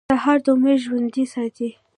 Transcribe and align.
سهار 0.11 0.37
د 0.45 0.47
امید 0.53 0.77
ژوندی 0.85 1.25
ساتي. 1.33 1.69